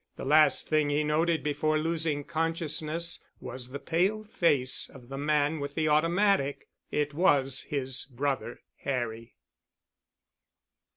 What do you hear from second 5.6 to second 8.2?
the automatic. It was his